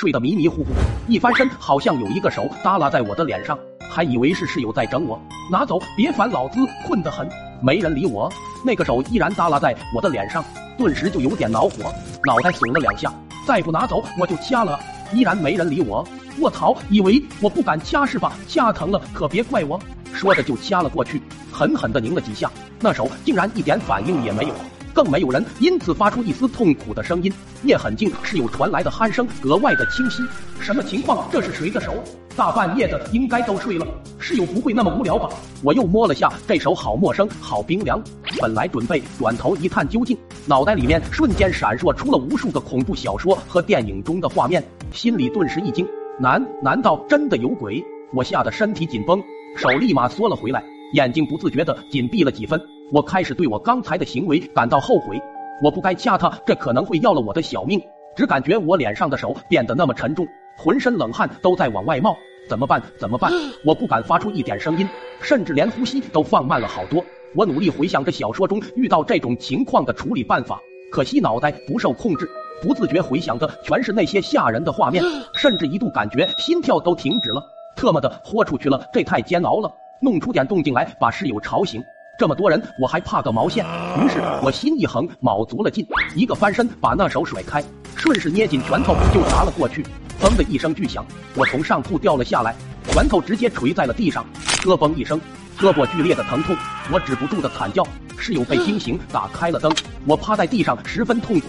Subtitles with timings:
[0.00, 0.68] 睡得迷迷糊糊，
[1.08, 7.28] 一翻身好像有一个手耷拉在我的脸上，还以为是室友在整我，拿走，别烦老子，困得很。
[7.60, 8.32] 没人理我，
[8.64, 10.42] 那个手依然耷拉在我的脸上，
[10.78, 11.92] 顿时就有点恼火，
[12.24, 13.12] 脑袋耸了两下，
[13.46, 14.80] 再不拿走我就掐了。
[15.12, 16.02] 依然没人理我，
[16.38, 18.32] 卧槽，以为我不敢掐是吧？
[18.48, 19.78] 掐疼了可别怪我。
[20.14, 21.20] 说着就掐了过去，
[21.52, 24.54] 狠狠地拧了几下，那手竟然一点反应也没有，
[24.92, 27.32] 更没有人因此发出一丝痛苦的声音。
[27.64, 30.22] 夜很静，室友传来的鼾声格外的清晰。
[30.60, 31.28] 什么情况？
[31.30, 31.92] 这是谁的手？
[32.36, 33.86] 大半夜的，应该都睡了。
[34.18, 35.28] 室友不会那么无聊吧？
[35.62, 38.02] 我又摸了下这手，好陌生，好冰凉。
[38.40, 44.62] 本来准备转头一探究竟，脑袋里面瞬间闪烁出了无数个恐怖小说和电影中的画面，
[44.92, 45.86] 心里顿时一惊。
[46.18, 47.84] 难难道真的有鬼？
[48.12, 49.22] 我吓得身体紧绷。
[49.56, 50.62] 手立马缩了回来，
[50.94, 52.60] 眼睛不自觉的紧闭了几分。
[52.92, 55.20] 我开始对我刚才的行为感到后悔，
[55.62, 57.80] 我不该掐他，这可能会要了我的小命。
[58.16, 60.26] 只感觉我脸上的手变得那么沉重，
[60.58, 62.16] 浑身冷汗都在往外冒。
[62.48, 62.82] 怎么办？
[62.98, 63.30] 怎么办？
[63.64, 64.88] 我不敢发出一点声音，
[65.20, 67.04] 甚至连呼吸都放慢了好多。
[67.36, 70.60] 我努力回想着小说中遇到这种情况的处理办法，
[70.90, 72.28] 可惜脑袋不受控制，
[72.60, 77.40] 不自觉回想的全是那些吓人的画面， 甚至一度感觉心跳都停止了。
[77.76, 79.72] 特么的，豁出去了，这太煎熬了！
[80.02, 81.80] 弄出点动静来，把室友吵醒。
[82.20, 83.64] 这么多人，我还怕个毛线？
[83.98, 87.64] 于是我心一横，卯足了劲，一个翻身把那手甩开，
[87.96, 89.82] 顺势捏紧拳头就砸了过去。
[90.20, 91.02] 砰的一声巨响，
[91.34, 92.54] 我从上铺掉了下来，
[92.90, 94.22] 拳头直接捶在了地上，
[94.62, 95.18] 咯嘣一声，
[95.58, 96.54] 胳膊剧烈的疼痛，
[96.92, 97.82] 我止不住的惨叫。
[98.18, 101.46] 室友被惊醒，打开了灯，我趴在地上十分痛苦，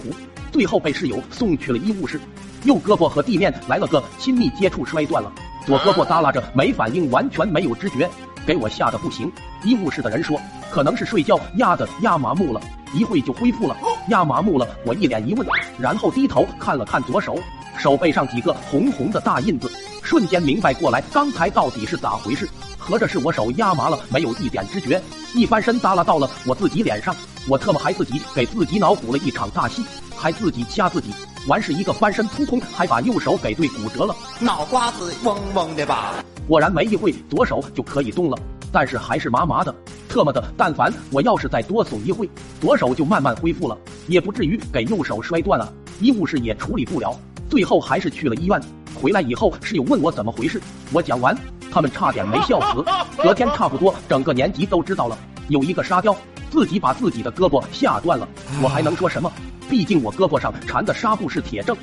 [0.50, 2.18] 最后被室友送去了医务室。
[2.64, 5.30] 右胳膊和地面来了个亲密接触，摔断了。
[5.66, 8.08] 左胳膊耷拉着，没反应，完全没有知觉，
[8.46, 9.30] 给我吓得不行。
[9.64, 10.40] 医务室的人说，
[10.72, 12.60] 可能是睡觉压的压麻木了，
[12.94, 13.76] 一会就恢复了。
[14.08, 15.46] 压麻木了，我一脸疑问，
[15.78, 17.38] 然后低头看了看左手，
[17.76, 19.70] 手背上几个红红的大印子，
[20.02, 22.48] 瞬间明白过来，刚才到底是咋回事？
[22.78, 25.00] 合着是我手压麻了，没有一点知觉，
[25.34, 27.14] 一翻身耷拉到了我自己脸上，
[27.50, 29.84] 我特么还自己给自己脑补了一场大戏，
[30.16, 31.12] 还自己掐自己。
[31.48, 36.14] 完事一个翻身扑空，还把右手给对骨折了，脑瓜子嗡嗡的吧？
[36.48, 38.38] 果然没一会，左手就可以动了，
[38.72, 39.74] 但是还是麻麻的。
[40.12, 42.28] 特么的，但凡我要是再多怂一会，
[42.60, 43.74] 左手就慢慢恢复了，
[44.08, 45.72] 也不至于给右手摔断了。
[46.00, 47.18] 医务室也处理不了，
[47.48, 48.60] 最后还是去了医院。
[48.94, 50.60] 回来以后，室友问我怎么回事，
[50.92, 51.34] 我讲完，
[51.70, 52.84] 他们差点没笑死。
[53.22, 55.16] 隔天差不多整个年级都知道了，
[55.48, 56.14] 有一个沙雕
[56.50, 58.28] 自己把自己的胳膊吓断了，
[58.62, 59.32] 我还能说什么？
[59.70, 61.74] 毕竟我胳膊上缠的纱布是铁证，